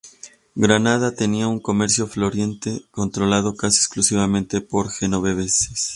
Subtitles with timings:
[0.55, 5.89] Granada tenía un comercio floreciente, controlado casi exclusivamente por genoveses.